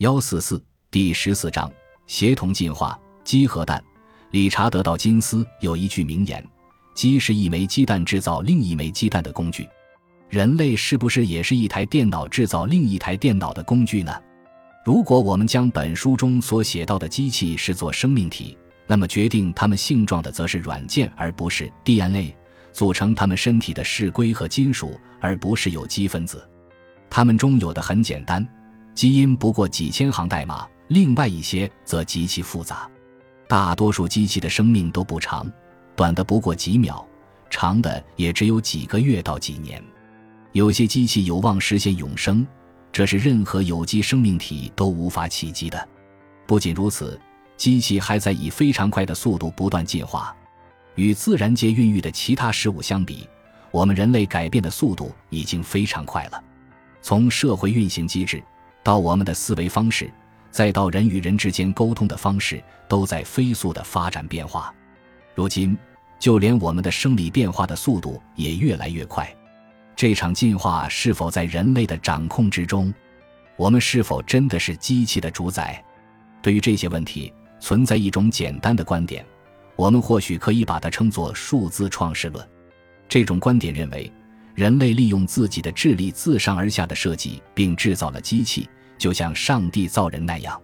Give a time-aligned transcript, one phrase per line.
[0.00, 0.58] 幺四四
[0.90, 1.70] 第十四章
[2.06, 3.84] 协同进化鸡和蛋。
[4.30, 6.42] 理查德·道金斯有一句名言
[6.96, 9.68] ：“鸡是一枚鸡蛋制造另一枚鸡蛋的工具。”
[10.30, 14.10] 人类是不是也是一台电脑制造另一台电脑的工具呢？
[14.86, 18.56] 如果我们将本书中所写到的机器视作生命体，
[18.86, 22.34] 那么决定它们性状的则是软件，而不是 DNA；
[22.72, 26.42] 组成它们身体的是硅和金属，而不是有机分子。
[27.10, 28.48] 它们中有的很简单，
[29.00, 32.86] 基因不过几千行代码；另外一些则极其复杂。
[33.48, 35.50] 大多数机器的生命都不长，
[35.96, 37.02] 短的不过几秒，
[37.48, 39.82] 长的也只有几个月到几年。
[40.52, 42.46] 有些机器有望实现永生，
[42.92, 45.88] 这是任何有机生命体都无法企及的。
[46.46, 47.18] 不仅如此。
[47.56, 50.36] 机器还在以非常快的速度不断进化，
[50.96, 53.26] 与自然界孕育的其他事物相比，
[53.70, 56.44] 我们人类改变的速度已经非常快了。
[57.00, 58.42] 从社会运行机制，
[58.90, 60.10] 到我们的思维方式，
[60.50, 64.74] 再到人与人之间沟通的方式，都在飞速的发展变化。
[65.32, 65.78] 如今，
[66.18, 69.32] 就连我们的生理变化的速度也越来越快。
[69.94, 72.92] 这场进化是否在人类的掌控之中？
[73.56, 75.80] 我们是否真的是机器的主宰？
[76.42, 79.24] 对于这些问题，存在一种简单的观点，
[79.76, 82.44] 我们或许可以把它称作数字创世论。
[83.08, 84.12] 这种观点认为，
[84.56, 88.68] 人类利用自己的智力自上而下的设计并制造了机器，
[89.00, 90.60] 就像上帝造人那样。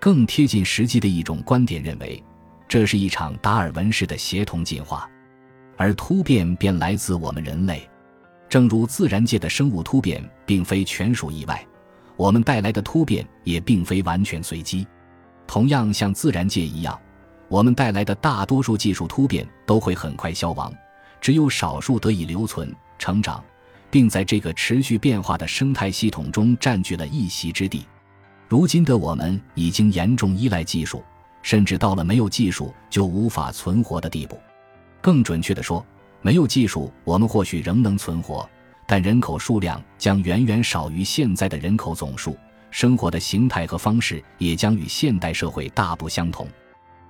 [0.00, 2.22] 更贴近实际的一种观点认为，
[2.68, 5.08] 这是一场达尔文式的协同进化，
[5.76, 7.88] 而突变便来自我们人类。
[8.48, 11.64] 正如自然界的生物突变并非全属意外，
[12.16, 14.86] 我们带来的突变也并非完全随机。
[15.46, 16.98] 同样像自然界一样，
[17.48, 20.72] 我们带来的大多数技术突变都会很快消亡，
[21.20, 23.42] 只有少数得以留存、成长，
[23.90, 27.86] 并在这个持续变化的生态系统中占据了一席之地。
[28.48, 31.04] 如今的我们已经严重依赖技术，
[31.42, 34.40] 甚至到了没有技术就无法存活的地步。
[35.00, 35.84] 更准确地说，
[36.22, 38.48] 没有技术，我们或许仍能存活，
[38.86, 42.36] 但人口数量将远远少于现在的人口总数。
[42.70, 46.46] 生活的形态和方式也将与现代社会大不相同。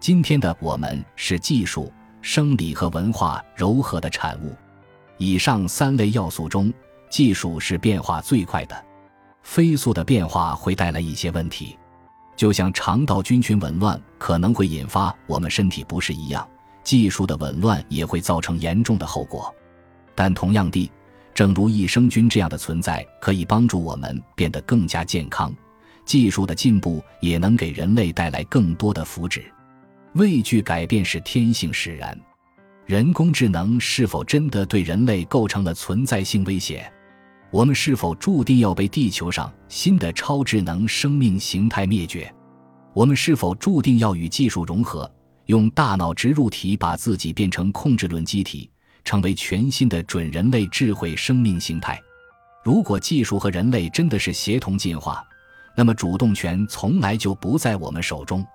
[0.00, 4.56] 今天的我们是技术、生理和文化糅合的产物。
[5.22, 6.72] 以上三类要素中，
[7.08, 8.84] 技术是变化最快的。
[9.44, 11.78] 飞速的变化会带来一些问题，
[12.34, 16.44] 就像肠道菌群紊乱可能会引发我们身体不适一样，
[16.82, 19.54] 技术的紊乱也会造成严重的后果。
[20.12, 20.90] 但同样地，
[21.32, 25.54] 正如益生菌这样的存在可以帮助我们变得更加健康，
[26.04, 29.44] 技术的进步也能给人类带来更多的福祉。
[30.14, 32.18] 畏惧改变是天性使然，
[32.84, 36.90] 人工智能是否真的对人类构成了存在性威胁？
[37.50, 42.32] 我们是否注定要被地球上新的超智能生命形态灭绝？
[42.92, 45.10] 我们是否注定要与技术融合，
[45.46, 48.68] 用大脑植入体把自己变成控制论机体？
[49.04, 52.00] 成为全新的准人类智慧生命形态。
[52.64, 55.24] 如果技术和人类真的是协同进化，
[55.76, 58.46] 那么主动权从来就不在我们手中。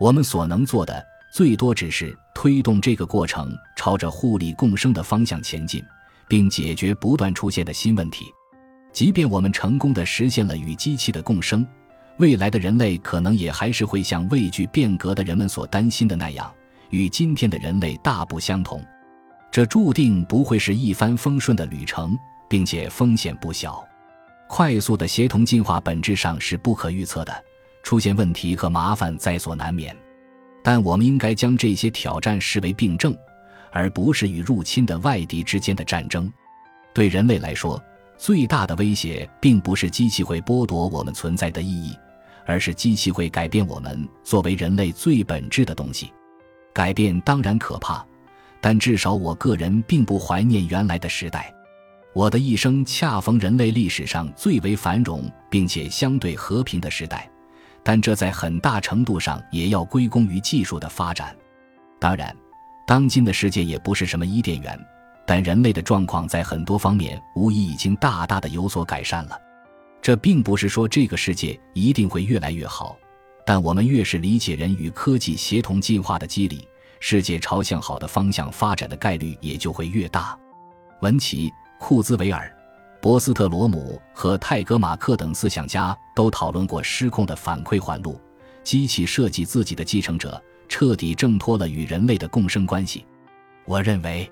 [0.00, 5.84] 我们所能做的，最多只是推动这个过程朝着互利共生的方向前进，
[6.28, 8.26] 并解决不断出现的新问题。
[8.92, 11.66] 即便我们成功的实现了与机器的共生，
[12.16, 16.50] 未来的人类可能也还是会像畏惧变革的人们所担心的那样，
[16.88, 18.82] 与今天的人类大不相同。
[19.50, 22.16] 这注定不会是一帆风顺的旅程，
[22.48, 23.86] 并且风险不小。
[24.48, 27.44] 快速的协同进化本质上是不可预测的，
[27.82, 29.94] 出现问题和麻烦在所难免。
[30.66, 33.16] 但我们应该将这些挑战视为病症，
[33.70, 36.28] 而不是与入侵的外敌之间的战争。
[36.92, 37.80] 对人类来说，
[38.18, 41.96] 最大的威胁并不是机器会剥夺我们存在的意义，
[42.44, 46.12] 而是机器会改变我们作为人类最本质的东西。
[46.74, 48.04] 改变当然可怕。
[48.60, 51.54] 但至少我个人并不怀念原来的时代，
[52.12, 57.30] 我的一生恰逢人类历史上最为繁荣并且相对和平的时代，
[57.86, 61.36] 但这在很大程度上也要归功于技术的发展。
[62.00, 62.36] 当然，
[62.84, 64.76] 当今的世界也不是什么伊甸园，
[65.24, 69.40] 但人类的状况在很多方面无疑已经大大的有所改善了。
[70.02, 72.96] 这并不是说这个世界一定会越来越好，
[73.46, 76.66] 但我们越是理解人与科技协同进化的机理。
[76.98, 80.36] 世界朝向好的方向发展的概率也就会越大。
[81.02, 82.52] 文奇、库兹韦尔、
[83.00, 88.20] 博斯特罗姆和泰格马克等思想家都讨论过失控的反馈环路。
[88.64, 93.06] 机器设计自己的继承者，彻底挣脱了与人类的共生关系。
[93.64, 94.28] 我认为，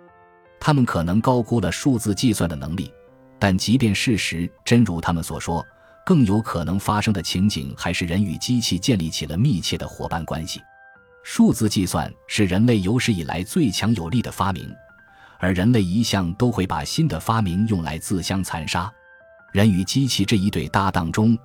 [0.59, 2.93] 他们可能高估了数字计算的能力，
[3.39, 5.65] 但即便事实真如他们所说，
[6.05, 10.61] 更有可能发生的情景还是人与机器建立起了密切的伙伴关系。
[11.23, 14.69] 数字计算是人类有史以来最强有力的发明，
[15.45, 18.91] 而人类一向都会把新的发明用来自相残杀。
[19.53, 21.37] 人与机器这一对搭档中，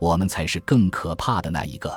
[0.00, 1.96] 我们才是更可怕的那一个。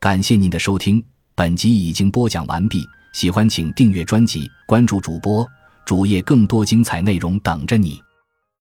[0.00, 1.04] 感谢您的收听，
[1.34, 2.82] 本集已经播讲完毕。
[3.12, 5.46] 喜欢请订阅专辑，关注主播
[5.84, 8.00] 主页，更多精彩内容等着你。